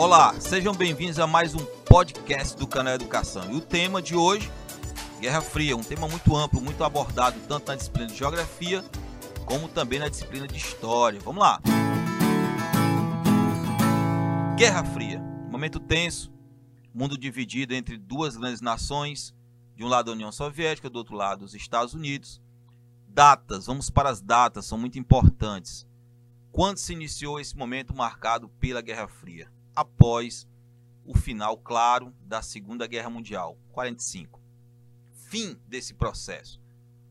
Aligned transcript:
Olá, 0.00 0.34
sejam 0.40 0.74
bem-vindos 0.74 1.18
a 1.18 1.26
mais 1.26 1.54
um 1.54 1.62
podcast 1.84 2.56
do 2.56 2.66
canal 2.66 2.94
Educação. 2.94 3.52
E 3.52 3.56
o 3.56 3.60
tema 3.60 4.00
de 4.00 4.16
hoje, 4.16 4.50
Guerra 5.20 5.42
Fria, 5.42 5.76
um 5.76 5.82
tema 5.82 6.08
muito 6.08 6.34
amplo, 6.34 6.58
muito 6.58 6.82
abordado 6.82 7.38
tanto 7.46 7.68
na 7.68 7.76
disciplina 7.76 8.06
de 8.06 8.16
Geografia 8.16 8.82
como 9.44 9.68
também 9.68 9.98
na 9.98 10.08
disciplina 10.08 10.48
de 10.48 10.56
História. 10.56 11.20
Vamos 11.20 11.42
lá! 11.42 11.60
Guerra 14.56 14.84
Fria, 14.84 15.20
momento 15.50 15.78
tenso, 15.78 16.32
mundo 16.94 17.18
dividido 17.18 17.74
entre 17.74 17.98
duas 17.98 18.38
grandes 18.38 18.62
nações, 18.62 19.34
de 19.76 19.84
um 19.84 19.88
lado 19.88 20.10
a 20.10 20.14
União 20.14 20.32
Soviética, 20.32 20.88
do 20.88 20.96
outro 20.96 21.14
lado 21.14 21.44
os 21.44 21.54
Estados 21.54 21.92
Unidos. 21.92 22.40
Datas, 23.06 23.66
vamos 23.66 23.90
para 23.90 24.08
as 24.08 24.22
datas, 24.22 24.64
são 24.64 24.78
muito 24.78 24.98
importantes. 24.98 25.86
Quando 26.50 26.78
se 26.78 26.94
iniciou 26.94 27.38
esse 27.38 27.54
momento 27.54 27.94
marcado 27.94 28.48
pela 28.48 28.80
Guerra 28.80 29.06
Fria? 29.06 29.59
Após 29.74 30.48
o 31.04 31.16
final 31.16 31.56
claro 31.56 32.14
da 32.20 32.42
Segunda 32.42 32.86
Guerra 32.86 33.10
Mundial, 33.10 33.58
45. 33.72 34.40
Fim 35.12 35.56
desse 35.66 35.94
processo. 35.94 36.60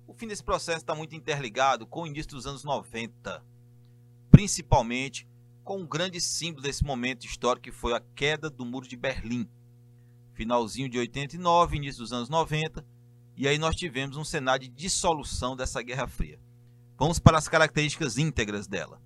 O 0.07 0.13
fim 0.13 0.27
desse 0.27 0.43
processo 0.43 0.79
está 0.79 0.95
muito 0.95 1.15
interligado 1.15 1.85
com 1.85 2.03
o 2.03 2.07
início 2.07 2.31
dos 2.31 2.47
anos 2.47 2.63
90, 2.63 3.43
principalmente 4.31 5.27
com 5.63 5.79
um 5.79 5.87
grande 5.87 6.19
símbolo 6.19 6.63
desse 6.63 6.83
momento 6.83 7.25
histórico 7.25 7.65
que 7.65 7.71
foi 7.71 7.93
a 7.93 7.99
queda 8.15 8.49
do 8.49 8.65
Muro 8.65 8.87
de 8.87 8.97
Berlim. 8.97 9.47
Finalzinho 10.33 10.89
de 10.89 10.97
89, 10.97 11.77
início 11.77 12.01
dos 12.01 12.13
anos 12.13 12.29
90, 12.29 12.85
e 13.35 13.47
aí 13.47 13.57
nós 13.57 13.75
tivemos 13.75 14.17
um 14.17 14.23
cenário 14.23 14.67
de 14.67 14.73
dissolução 14.73 15.55
dessa 15.55 15.81
Guerra 15.81 16.07
Fria. 16.07 16.39
Vamos 16.97 17.19
para 17.19 17.37
as 17.37 17.47
características 17.47 18.17
íntegras 18.17 18.67
dela. 18.67 19.01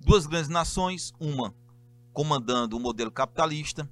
Duas 0.00 0.26
grandes 0.26 0.48
nações, 0.48 1.12
uma 1.18 1.54
comandando 2.14 2.76
o 2.76 2.80
modelo 2.80 3.10
capitalista, 3.10 3.90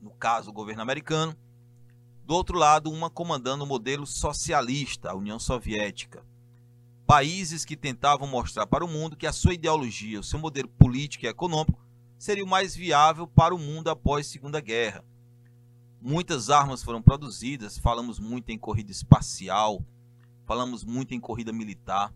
no 0.00 0.12
caso 0.12 0.48
o 0.48 0.52
governo 0.52 0.80
americano, 0.80 1.36
do 2.24 2.34
outro 2.34 2.56
lado, 2.56 2.88
uma 2.88 3.10
comandando 3.10 3.64
o 3.64 3.66
modelo 3.66 4.06
socialista, 4.06 5.10
a 5.10 5.14
União 5.16 5.40
Soviética. 5.40 6.24
Países 7.04 7.64
que 7.64 7.76
tentavam 7.76 8.28
mostrar 8.28 8.64
para 8.68 8.84
o 8.84 8.88
mundo 8.88 9.16
que 9.16 9.26
a 9.26 9.32
sua 9.32 9.54
ideologia, 9.54 10.20
o 10.20 10.22
seu 10.22 10.38
modelo 10.38 10.68
político 10.68 11.26
e 11.26 11.28
econômico 11.28 11.84
seria 12.16 12.44
o 12.44 12.48
mais 12.48 12.76
viável 12.76 13.26
para 13.26 13.52
o 13.52 13.58
mundo 13.58 13.90
após 13.90 14.28
a 14.28 14.30
Segunda 14.30 14.60
Guerra. 14.60 15.04
Muitas 16.00 16.48
armas 16.48 16.82
foram 16.82 17.02
produzidas, 17.02 17.76
falamos 17.76 18.20
muito 18.20 18.50
em 18.50 18.58
corrida 18.58 18.92
espacial, 18.92 19.84
falamos 20.46 20.84
muito 20.84 21.12
em 21.12 21.18
corrida 21.18 21.52
militar. 21.52 22.14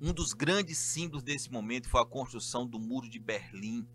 Um 0.00 0.12
dos 0.12 0.32
grandes 0.32 0.78
símbolos 0.78 1.22
desse 1.22 1.52
momento 1.52 1.88
foi 1.88 2.00
a 2.00 2.06
construção 2.06 2.66
do 2.66 2.80
Muro 2.80 3.10
de 3.10 3.18
Berlim, 3.18 3.86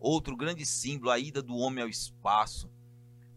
Outro 0.00 0.36
grande 0.36 0.64
símbolo, 0.64 1.10
a 1.10 1.18
ida 1.18 1.42
do 1.42 1.56
homem 1.56 1.82
ao 1.82 1.88
espaço. 1.88 2.70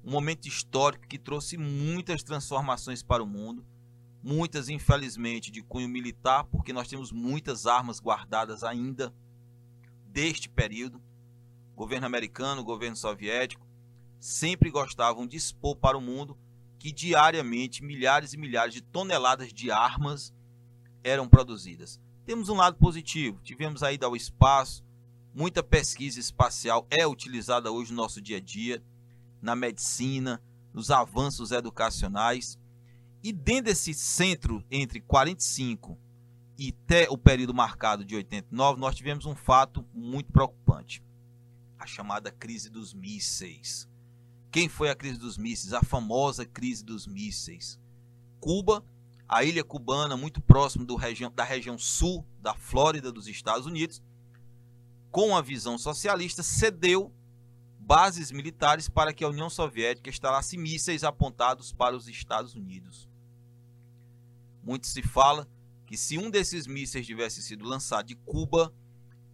Um 0.03 0.11
momento 0.11 0.47
histórico 0.47 1.07
que 1.07 1.17
trouxe 1.17 1.57
muitas 1.57 2.23
transformações 2.23 3.01
para 3.01 3.23
o 3.23 3.27
mundo, 3.27 3.65
muitas 4.21 4.69
infelizmente 4.69 5.51
de 5.51 5.61
cunho 5.61 5.89
militar, 5.89 6.43
porque 6.45 6.73
nós 6.73 6.87
temos 6.87 7.11
muitas 7.11 7.65
armas 7.65 7.99
guardadas 7.99 8.63
ainda 8.63 9.13
deste 10.05 10.49
período. 10.49 11.01
Governo 11.75 12.05
americano, 12.05 12.63
governo 12.63 12.95
soviético, 12.95 13.65
sempre 14.19 14.69
gostavam 14.69 15.25
de 15.25 15.37
expor 15.37 15.75
para 15.75 15.97
o 15.97 16.01
mundo 16.01 16.37
que 16.77 16.91
diariamente 16.91 17.83
milhares 17.83 18.33
e 18.33 18.37
milhares 18.37 18.73
de 18.73 18.81
toneladas 18.81 19.53
de 19.53 19.71
armas 19.71 20.33
eram 21.03 21.27
produzidas. 21.27 21.99
Temos 22.25 22.49
um 22.49 22.55
lado 22.55 22.77
positivo, 22.77 23.39
tivemos 23.43 23.83
a 23.83 23.91
ida 23.91 24.05
ao 24.05 24.15
espaço, 24.15 24.83
Muita 25.33 25.63
pesquisa 25.63 26.19
espacial 26.19 26.85
é 26.89 27.07
utilizada 27.07 27.71
hoje 27.71 27.91
no 27.91 27.97
nosso 27.97 28.21
dia 28.21 28.35
a 28.35 28.41
dia, 28.41 28.83
na 29.41 29.55
medicina, 29.55 30.41
nos 30.73 30.91
avanços 30.91 31.51
educacionais. 31.51 32.59
E 33.23 33.31
dentro 33.31 33.65
desse 33.65 33.93
centro 33.93 34.61
entre 34.69 34.99
45 34.99 35.97
e 36.57 36.75
até 36.83 37.07
o 37.09 37.17
período 37.17 37.53
marcado 37.53 38.03
de 38.03 38.13
89, 38.13 38.79
nós 38.79 38.93
tivemos 38.93 39.25
um 39.25 39.33
fato 39.33 39.85
muito 39.93 40.33
preocupante: 40.33 41.01
a 41.79 41.85
chamada 41.85 42.29
crise 42.29 42.69
dos 42.69 42.93
mísseis. 42.93 43.89
Quem 44.51 44.67
foi 44.67 44.89
a 44.89 44.95
crise 44.95 45.17
dos 45.17 45.37
mísseis? 45.37 45.71
A 45.71 45.81
famosa 45.81 46.45
crise 46.45 46.83
dos 46.83 47.07
mísseis. 47.07 47.79
Cuba, 48.37 48.83
a 49.29 49.45
ilha 49.45 49.63
cubana, 49.63 50.17
muito 50.17 50.41
próximo 50.41 50.85
da 50.85 51.43
região 51.45 51.77
sul 51.77 52.27
da 52.41 52.53
Flórida 52.53 53.13
dos 53.13 53.29
Estados 53.29 53.65
Unidos, 53.65 54.03
com 55.11 55.35
a 55.35 55.41
visão 55.41 55.77
socialista, 55.77 56.41
cedeu 56.41 57.13
bases 57.77 58.31
militares 58.31 58.87
para 58.87 59.13
que 59.13 59.23
a 59.23 59.27
União 59.27 59.49
Soviética 59.49 60.09
instalasse 60.09 60.57
mísseis 60.57 61.03
apontados 61.03 61.73
para 61.73 61.95
os 61.95 62.07
Estados 62.07 62.55
Unidos. 62.55 63.09
Muito 64.63 64.87
se 64.87 65.01
fala 65.01 65.47
que 65.85 65.97
se 65.97 66.17
um 66.17 66.29
desses 66.29 66.65
mísseis 66.65 67.05
tivesse 67.05 67.41
sido 67.41 67.65
lançado 67.65 68.05
de 68.05 68.15
Cuba 68.15 68.73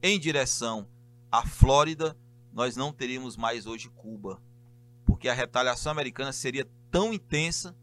em 0.01 0.19
direção 0.19 0.87
à 1.31 1.45
Flórida, 1.45 2.17
nós 2.51 2.75
não 2.75 2.91
teríamos 2.91 3.37
mais 3.37 3.67
hoje 3.67 3.89
Cuba, 3.89 4.41
porque 5.05 5.29
a 5.29 5.33
retaliação 5.33 5.91
americana 5.91 6.31
seria 6.31 6.67
tão 6.89 7.13
intensa, 7.13 7.75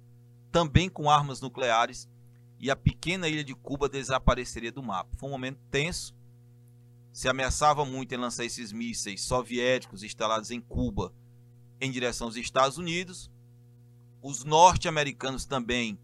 também 0.51 0.89
com 0.89 1.09
armas 1.09 1.41
nucleares, 1.41 2.09
e 2.59 2.71
a 2.71 2.75
pequena 2.75 3.29
ilha 3.29 3.45
de 3.45 3.55
Cuba 3.55 3.89
desapareceria 3.89 4.73
do 4.73 4.83
mapa. 4.83 5.15
Foi 5.17 5.29
um 5.29 5.33
momento 5.33 5.61
tenso 5.71 6.15
se 7.15 7.29
ameaçava 7.29 7.85
muito 7.85 8.13
em 8.13 8.19
lançar 8.19 8.45
esses 8.45 8.73
mísseis 8.73 9.23
soviéticos 9.23 10.03
instalados 10.03 10.51
em 10.51 10.61
Cuba 10.61 11.15
em 11.81 11.89
direção 11.89 12.27
aos 12.27 12.35
Estados 12.35 12.77
Unidos. 12.77 13.31
Os 14.21 14.43
norte-americanos 14.43 15.45
também 15.45 15.97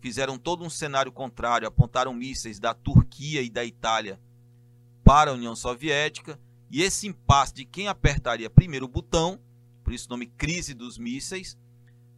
fizeram 0.00 0.36
todo 0.36 0.64
um 0.64 0.68
cenário 0.68 1.12
contrário, 1.12 1.68
apontaram 1.68 2.12
mísseis 2.12 2.58
da 2.58 2.74
Turquia 2.74 3.40
e 3.40 3.48
da 3.48 3.64
Itália 3.64 4.20
para 5.04 5.30
a 5.30 5.34
União 5.34 5.54
Soviética, 5.54 6.40
e 6.68 6.82
esse 6.82 7.06
impasse 7.06 7.54
de 7.54 7.64
quem 7.64 7.86
apertaria 7.86 8.50
primeiro 8.50 8.86
o 8.86 8.88
botão, 8.88 9.40
por 9.84 9.92
isso 9.92 10.08
o 10.08 10.10
nome 10.10 10.26
crise 10.26 10.74
dos 10.74 10.98
mísseis, 10.98 11.56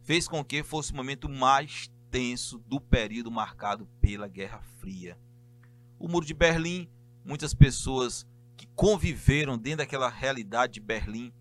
fez 0.01 0.27
com 0.27 0.43
que 0.43 0.63
fosse 0.63 0.91
o 0.91 0.95
momento 0.95 1.29
mais 1.29 1.91
tenso 2.09 2.57
do 2.65 2.81
período 2.81 3.29
marcado 3.29 3.87
pela 4.01 4.27
Guerra 4.27 4.63
Fria. 4.79 5.15
O 5.99 6.07
Muro 6.07 6.25
de 6.25 6.33
Berlim, 6.33 6.89
muitas 7.23 7.53
pessoas 7.53 8.25
que 8.61 8.67
conviveram 8.75 9.57
dentro 9.57 9.79
daquela 9.79 10.07
realidade 10.07 10.73
de 10.73 10.79
Berlim, 10.79 11.33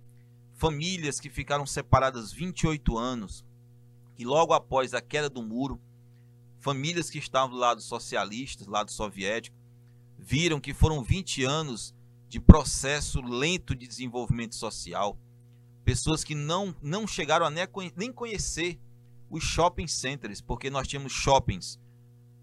famílias 0.55 1.21
que 1.21 1.29
ficaram 1.29 1.67
separadas 1.67 2.33
28 2.33 2.97
anos, 2.97 3.45
e 4.17 4.25
logo 4.25 4.55
após 4.55 4.95
a 4.95 5.03
queda 5.03 5.29
do 5.29 5.43
muro, 5.43 5.79
famílias 6.61 7.11
que 7.11 7.19
estavam 7.19 7.51
do 7.51 7.59
lado 7.59 7.83
socialista, 7.83 8.65
do 8.65 8.71
lado 8.71 8.91
soviético, 8.91 9.55
viram 10.19 10.59
que 10.59 10.73
foram 10.73 11.03
20 11.03 11.45
anos 11.45 11.95
de 12.27 12.41
processo 12.41 13.21
lento 13.21 13.75
de 13.75 13.87
desenvolvimento 13.87 14.55
social, 14.55 15.19
pessoas 15.85 16.25
que 16.25 16.35
não, 16.35 16.75
não 16.81 17.07
chegaram 17.07 17.45
a 17.45 17.51
nem 17.51 18.11
conhecer 18.11 18.81
os 19.29 19.45
shopping 19.45 19.87
centers, 19.87 20.41
porque 20.41 20.71
nós 20.71 20.89
tínhamos 20.89 21.13
shoppings 21.13 21.79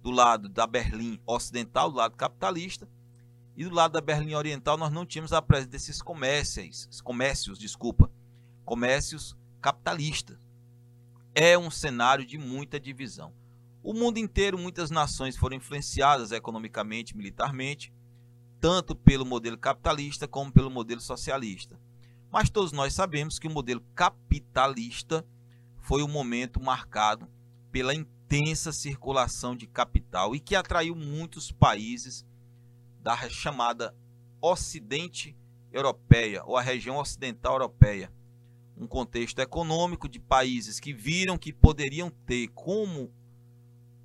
do 0.03 0.11
lado 0.11 0.47
da 0.47 0.67
Berlim 0.67 1.19
ocidental, 1.25 1.89
do 1.89 1.97
lado 1.97 2.15
capitalista, 2.15 2.87
e 3.57 3.65
do 3.65 3.73
lado 3.73 3.93
da 3.93 4.01
Berlim 4.01 4.35
Oriental 4.35 4.77
nós 4.77 4.93
não 4.93 5.03
tínhamos 5.03 5.33
a 5.33 5.41
presença 5.41 5.71
desses 5.71 5.99
comércios, 5.99 7.01
comércios, 7.01 7.57
desculpa, 7.57 8.11
comércios 8.63 9.35
capitalistas. 9.59 10.37
É 11.33 11.57
um 11.57 11.71
cenário 11.71 12.23
de 12.23 12.37
muita 12.37 12.79
divisão. 12.79 13.33
O 13.81 13.93
mundo 13.93 14.19
inteiro, 14.19 14.59
muitas 14.59 14.91
nações 14.91 15.35
foram 15.35 15.55
influenciadas 15.55 16.31
economicamente, 16.31 17.17
militarmente, 17.17 17.91
tanto 18.59 18.95
pelo 18.95 19.25
modelo 19.25 19.57
capitalista 19.57 20.27
como 20.27 20.51
pelo 20.51 20.69
modelo 20.69 21.01
socialista. 21.01 21.79
Mas 22.31 22.51
todos 22.51 22.71
nós 22.71 22.93
sabemos 22.93 23.39
que 23.39 23.47
o 23.47 23.51
modelo 23.51 23.81
capitalista 23.95 25.25
foi 25.77 26.03
um 26.03 26.07
momento 26.07 26.61
marcado 26.61 27.27
pela 27.71 27.93
intensa 27.93 28.71
circulação 28.71 29.55
de 29.55 29.65
capital 29.65 30.35
e 30.35 30.39
que 30.39 30.55
atraiu 30.55 30.95
muitos 30.95 31.51
países 31.51 32.23
da 33.07 33.29
chamada 33.29 33.95
Ocidente 34.41 35.33
Europeia 35.71 36.43
ou 36.43 36.57
a 36.57 36.61
região 36.61 36.97
ocidental 36.97 37.53
europeia. 37.53 38.11
Um 38.75 38.85
contexto 38.85 39.39
econômico 39.39 40.09
de 40.09 40.19
países 40.19 40.77
que 40.77 40.91
viram 40.91 41.37
que 41.37 41.53
poderiam 41.53 42.09
ter 42.09 42.49
como 42.49 43.09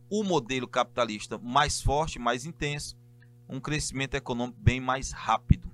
o 0.08 0.22
modelo 0.22 0.68
capitalista 0.68 1.36
mais 1.36 1.82
forte, 1.82 2.20
mais 2.20 2.44
intenso, 2.46 2.96
um 3.48 3.58
crescimento 3.58 4.14
econômico 4.14 4.60
bem 4.60 4.80
mais 4.80 5.10
rápido. 5.10 5.68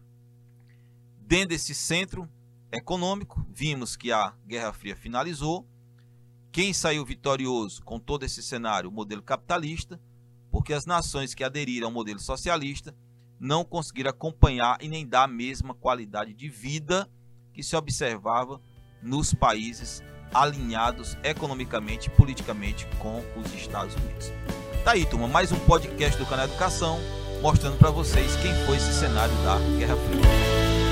Dentro 1.21 1.49
desse 1.49 1.75
centro 1.75 2.27
econômico, 2.73 3.45
vimos 3.51 3.95
que 3.95 4.11
a 4.11 4.33
Guerra 4.47 4.73
Fria 4.73 4.97
finalizou. 4.97 5.69
Quem 6.51 6.73
saiu 6.73 7.05
vitorioso 7.05 7.83
com 7.85 8.01
todo 8.01 8.25
esse 8.25 8.43
cenário? 8.43 8.89
O 8.89 8.93
modelo 8.93 9.23
capitalista, 9.23 10.01
porque 10.51 10.73
as 10.73 10.87
nações 10.87 11.35
que 11.35 11.45
aderiram 11.45 11.89
ao 11.89 11.93
modelo 11.93 12.19
socialista 12.19 12.97
não 13.40 13.64
conseguiram 13.64 14.11
acompanhar 14.11 14.79
e 14.81 14.88
nem 14.88 15.06
dar 15.06 15.25
a 15.25 15.29
mesma 15.29 15.75
qualidade 15.75 16.32
de 16.32 16.49
vida 16.49 17.08
que 17.52 17.62
se 17.62 17.76
observava 17.76 18.61
nos 19.02 19.32
países 19.32 20.02
alinhados 20.32 21.17
economicamente 21.23 22.08
e 22.08 22.11
politicamente 22.11 22.87
com 22.99 23.23
os 23.37 23.52
Estados 23.55 23.94
Unidos. 23.94 24.32
Tá 24.85 24.93
aí, 24.93 25.05
turma, 25.06 25.29
mais 25.29 25.52
um 25.52 25.58
podcast 25.61 26.19
do 26.19 26.26
canal 26.26 26.46
Educação, 26.46 26.99
mostrando 27.43 27.79
para 27.79 27.90
vocês 27.90 28.37
quem 28.37 28.52
foi 28.67 28.76
esse 28.76 28.93
cenário 28.93 29.35
da 29.44 29.58
Guerra 29.79 29.96
Fria. 29.96 30.88